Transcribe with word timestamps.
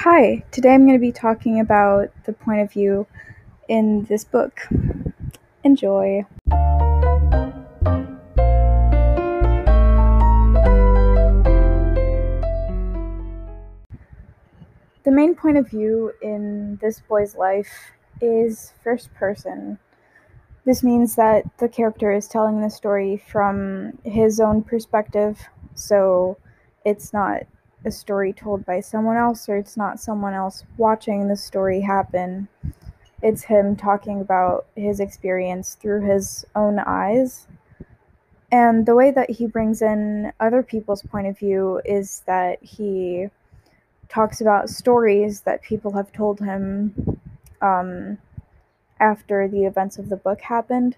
Hi, 0.00 0.44
today 0.50 0.74
I'm 0.74 0.84
going 0.84 0.98
to 0.98 1.00
be 1.00 1.10
talking 1.10 1.58
about 1.58 2.10
the 2.26 2.34
point 2.34 2.60
of 2.60 2.70
view 2.70 3.06
in 3.66 4.04
this 4.04 4.24
book. 4.24 4.60
Enjoy. 5.64 6.26
The 15.02 15.10
main 15.10 15.34
point 15.34 15.56
of 15.56 15.70
view 15.70 16.12
in 16.20 16.76
this 16.82 17.00
boy's 17.00 17.34
life 17.34 17.72
is 18.20 18.74
first 18.84 19.14
person. 19.14 19.78
This 20.66 20.82
means 20.82 21.16
that 21.16 21.44
the 21.56 21.70
character 21.70 22.12
is 22.12 22.28
telling 22.28 22.60
the 22.60 22.68
story 22.68 23.16
from 23.16 23.98
his 24.04 24.40
own 24.40 24.62
perspective, 24.62 25.40
so 25.74 26.36
it's 26.84 27.14
not 27.14 27.44
a 27.86 27.90
story 27.90 28.32
told 28.32 28.66
by 28.66 28.80
someone 28.80 29.16
else 29.16 29.48
or 29.48 29.56
it's 29.56 29.76
not 29.76 30.00
someone 30.00 30.34
else 30.34 30.64
watching 30.76 31.28
the 31.28 31.36
story 31.36 31.80
happen. 31.80 32.48
It's 33.22 33.44
him 33.44 33.76
talking 33.76 34.20
about 34.20 34.66
his 34.74 35.00
experience 35.00 35.74
through 35.74 36.02
his 36.02 36.44
own 36.54 36.80
eyes. 36.80 37.46
And 38.50 38.86
the 38.86 38.94
way 38.94 39.10
that 39.12 39.30
he 39.30 39.46
brings 39.46 39.82
in 39.82 40.32
other 40.40 40.62
people's 40.62 41.02
point 41.02 41.28
of 41.28 41.38
view 41.38 41.80
is 41.84 42.22
that 42.26 42.62
he 42.62 43.28
talks 44.08 44.40
about 44.40 44.68
stories 44.68 45.40
that 45.42 45.62
people 45.62 45.92
have 45.92 46.12
told 46.12 46.40
him 46.40 47.20
um, 47.60 48.18
after 49.00 49.48
the 49.48 49.64
events 49.64 49.98
of 49.98 50.08
the 50.08 50.16
book 50.16 50.40
happened. 50.40 50.96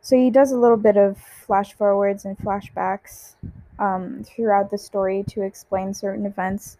So 0.00 0.16
he 0.16 0.30
does 0.30 0.50
a 0.50 0.58
little 0.58 0.76
bit 0.76 0.96
of 0.96 1.18
flash 1.18 1.74
forwards 1.74 2.24
and 2.24 2.36
flashbacks 2.38 3.34
um, 3.82 4.22
throughout 4.24 4.70
the 4.70 4.78
story 4.78 5.24
to 5.28 5.42
explain 5.42 5.92
certain 5.92 6.24
events. 6.24 6.78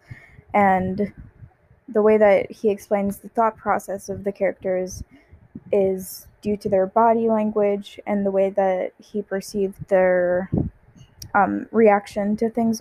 And 0.55 1.13
the 1.89 2.01
way 2.01 2.17
that 2.17 2.51
he 2.51 2.71
explains 2.71 3.19
the 3.19 3.29
thought 3.29 3.57
process 3.57 4.09
of 4.09 4.23
the 4.23 4.33
characters 4.33 5.03
is 5.73 6.29
due 6.43 6.57
to 6.57 6.69
their 6.69 6.87
body 6.87 7.29
language 7.29 7.99
and 8.07 8.25
the 8.25 8.31
way 8.31 8.51
that 8.51 8.93
he 8.99 9.21
perceived 9.21 9.89
their 9.89 10.49
um, 11.35 11.67
reaction 11.73 12.37
to 12.37 12.49
things. 12.49 12.81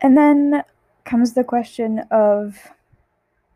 And 0.00 0.16
then 0.16 0.64
comes 1.04 1.34
the 1.34 1.44
question 1.44 2.00
of 2.10 2.56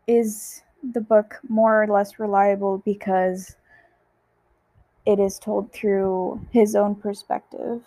is 0.07 0.61
the 0.93 1.01
book 1.01 1.39
more 1.49 1.83
or 1.83 1.87
less 1.87 2.17
reliable 2.17 2.77
because 2.85 3.57
it 5.05 5.19
is 5.19 5.37
told 5.37 5.73
through 5.73 6.39
his 6.51 6.75
own 6.75 6.95
perspective. 6.95 7.81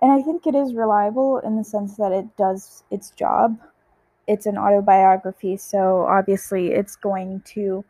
And 0.00 0.12
I 0.12 0.22
think 0.22 0.46
it 0.46 0.54
is 0.54 0.74
reliable 0.74 1.38
in 1.38 1.56
the 1.56 1.64
sense 1.64 1.96
that 1.96 2.12
it 2.12 2.36
does 2.36 2.84
its 2.90 3.10
job. 3.10 3.58
It's 4.26 4.46
an 4.46 4.58
autobiography, 4.58 5.56
so 5.56 6.06
obviously 6.08 6.72
it's 6.72 6.96
going 6.96 7.42
to 7.46 7.84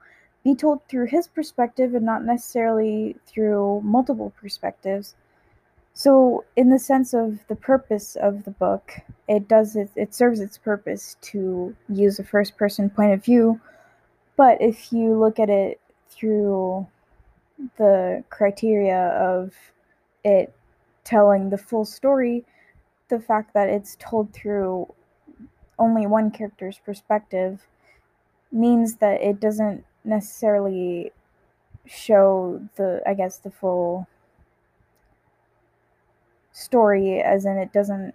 be 0.45 0.55
told 0.55 0.81
through 0.89 1.07
his 1.07 1.27
perspective 1.27 1.95
and 1.95 2.07
not 2.07 2.25
necessarily 2.25 3.17
through 3.27 3.83
multiple 3.83 4.33
perspectives. 4.41 5.15
So, 5.93 6.45
in 6.57 6.71
the 6.71 6.79
sense 6.79 7.13
of 7.13 7.41
the 7.49 7.57
purpose 7.57 8.15
of 8.15 8.45
the 8.45 8.53
book, 8.53 8.93
it 9.27 9.49
does 9.49 9.75
it, 9.75 9.91
it 9.97 10.15
serves 10.15 10.39
its 10.39 10.57
purpose 10.57 11.17
to 11.23 11.75
use 11.89 12.19
a 12.19 12.25
first 12.25 12.57
person 12.57 12.89
point 12.89 13.13
of 13.13 13.25
view. 13.25 13.61
But 14.37 14.63
if 14.63 14.93
you 14.93 15.19
look 15.19 15.41
at 15.41 15.51
it 15.51 15.81
through 16.09 16.87
the 17.77 18.23
criteria 18.31 19.09
of 19.09 19.53
it 20.25 20.55
telling 21.09 21.49
the 21.49 21.57
full 21.57 21.87
story, 21.87 22.45
the 23.09 23.19
fact 23.19 23.55
that 23.55 23.69
it's 23.71 23.97
told 23.99 24.31
through 24.35 24.93
only 25.79 26.07
one 26.07 26.31
character's 26.31 26.79
perspective 26.85 27.67
means 28.53 28.97
that 28.97 29.23
it 29.23 29.41
doesn't 29.41 29.85
necessarily 30.05 31.11
show 31.87 32.61
the, 32.77 33.01
I 33.07 33.15
guess, 33.15 33.39
the 33.39 33.51
full 33.51 34.07
story, 36.53 37.23
as 37.23 37.47
in 37.47 37.57
it 37.57 37.73
doesn't 37.73 38.15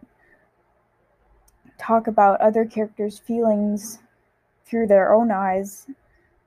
talk 1.79 2.05
about 2.05 2.39
other 2.41 2.63
characters' 2.63 3.17
feelings 3.17 3.99
through 4.67 4.85
their 4.85 5.15
own 5.15 5.31
eyes, 5.31 5.87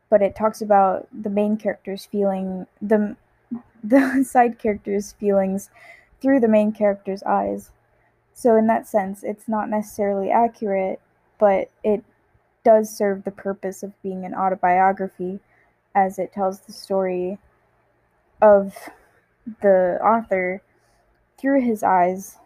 but 0.09 0.23
it 0.23 0.37
talks 0.37 0.63
about 0.63 1.09
the 1.13 1.31
main 1.31 1.57
character's 1.57 2.07
feeling 2.07 2.67
the 2.81 3.17
the 3.85 4.25
side 4.25 4.61
character's 4.61 5.13
feelings 5.13 5.71
through 6.21 6.41
the 6.41 6.49
main 6.49 6.73
character's 6.73 7.23
eyes. 7.23 7.71
So 8.33 8.57
in 8.57 8.67
that 8.67 8.87
sense, 8.87 9.23
it's 9.23 9.49
not 9.49 9.71
necessarily 9.71 10.31
accurate, 10.31 11.01
but 11.39 11.71
it 11.83 12.05
does 12.65 12.95
serve 12.95 13.25
the 13.25 13.31
purpose 13.31 13.83
of 13.83 14.01
being 14.03 14.25
an 14.25 14.35
autobiography 14.35 15.41
as 15.95 16.19
it 16.19 16.33
tells 16.33 16.61
the 16.61 16.73
story 16.73 17.39
of 18.43 18.75
the 19.63 19.99
author 20.03 20.63
through 21.39 21.65
his 21.65 21.83
eyes. 21.83 22.39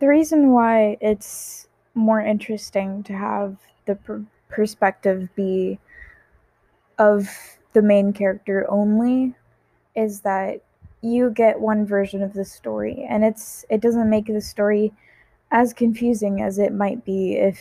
The 0.00 0.08
reason 0.08 0.50
why 0.52 0.96
it's 1.00 1.68
more 1.94 2.20
interesting 2.20 3.02
to 3.04 3.12
have 3.12 3.56
the 3.86 3.96
per- 3.96 4.24
perspective 4.48 5.28
be 5.34 5.78
of 6.98 7.28
the 7.72 7.82
main 7.82 8.12
character 8.12 8.66
only 8.70 9.34
is 9.94 10.20
that 10.20 10.62
you 11.04 11.30
get 11.30 11.60
one 11.60 11.84
version 11.84 12.22
of 12.22 12.32
the 12.32 12.44
story 12.44 13.06
and 13.08 13.24
it's 13.24 13.64
it 13.68 13.80
doesn't 13.80 14.08
make 14.08 14.26
the 14.26 14.40
story 14.40 14.92
as 15.50 15.72
confusing 15.72 16.40
as 16.40 16.58
it 16.58 16.72
might 16.72 17.04
be 17.04 17.34
if 17.34 17.58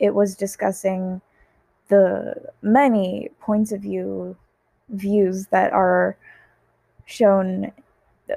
it 0.00 0.14
was 0.14 0.34
discussing 0.34 1.20
the 1.88 2.34
many 2.62 3.28
points 3.40 3.70
of 3.70 3.82
view 3.82 4.36
views 4.88 5.46
that 5.48 5.72
are 5.72 6.16
shown 7.04 7.70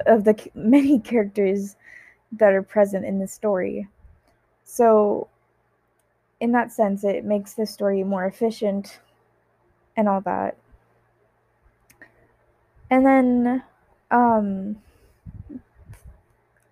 of 0.06 0.24
the 0.24 0.50
many 0.54 0.98
characters 0.98 1.76
that 2.32 2.52
are 2.52 2.62
present 2.62 3.04
in 3.04 3.18
the 3.18 3.26
story. 3.26 3.88
So, 4.64 5.28
in 6.38 6.52
that 6.52 6.72
sense, 6.72 7.02
it 7.02 7.24
makes 7.24 7.54
the 7.54 7.66
story 7.66 8.04
more 8.04 8.24
efficient 8.24 9.00
and 9.96 10.08
all 10.08 10.20
that. 10.22 10.56
And 12.88 13.04
then, 13.04 13.62
um, 14.10 14.76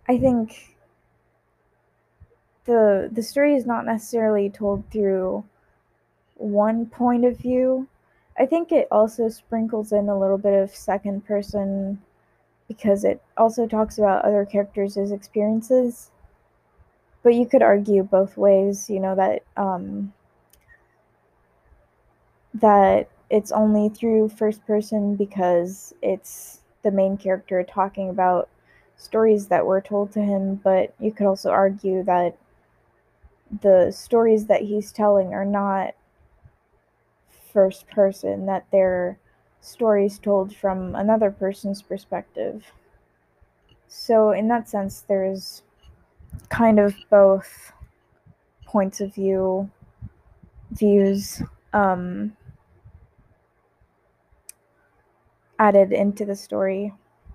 I 0.09 0.19
think 0.19 0.75
the 2.65 3.09
the 3.11 3.23
story 3.23 3.55
is 3.55 3.67
not 3.67 3.85
necessarily 3.87 4.51
told 4.51 4.85
through 4.91 5.45
one 6.37 6.87
point 6.87 7.25
of 7.25 7.39
view. 7.39 7.89
I 8.39 8.47
think 8.47 8.73
it 8.73 8.89
also 8.91 9.29
sprinkles 9.29 9.93
in 9.93 10.09
a 10.09 10.19
little 10.19 10.39
bit 10.39 10.55
of 10.55 10.75
second 10.75 11.27
person 11.27 12.03
because 12.69 13.05
it 13.05 13.23
also 13.37 13.67
talks 13.67 13.99
about 13.99 14.25
other 14.25 14.45
characters' 14.45 14.97
experiences. 15.13 16.11
But 17.23 17.35
you 17.35 17.47
could 17.47 17.63
argue 17.63 18.03
both 18.03 18.37
ways, 18.37 18.91
you 18.91 18.99
know, 18.99 19.15
that 19.15 19.45
um, 19.57 20.13
that 22.55 23.09
it's 23.31 23.53
only 23.53 23.89
through 23.89 24.29
first 24.31 24.65
person 24.67 25.17
because 25.17 25.95
it's 26.03 26.61
the 26.83 26.91
main 26.91 27.17
character 27.17 27.63
talking 27.63 28.09
about 28.09 28.49
stories 28.97 29.49
that 29.49 29.67
were 29.67 29.81
told 29.81 30.13
to 30.13 30.21
him, 30.21 30.57
but 30.57 30.95
you 30.99 31.13
could 31.13 31.27
also 31.27 31.51
argue 31.51 32.03
that 32.05 32.37
the 33.63 33.91
stories 33.91 34.47
that 34.47 34.63
he's 34.63 34.93
telling 34.93 35.33
are 35.33 35.45
not 35.45 35.95
first 37.53 37.89
person, 37.89 38.47
that 38.47 38.67
they're 38.71 39.19
stories 39.61 40.19
told 40.19 40.55
from 40.55 40.95
another 40.95 41.31
person's 41.31 41.83
perspective. 41.83 42.65
So, 43.89 44.33
in 44.33 44.49
that 44.49 44.69
sense, 44.69 45.05
there's 45.09 45.63
kind 46.51 46.79
of 46.79 46.95
both 47.11 47.73
points 48.67 49.01
of 49.01 49.15
view, 49.15 49.71
views 50.73 51.43
um, 51.73 52.37
added 55.59 55.93
into 55.93 56.25
the 56.25 56.37
story. 56.37 56.93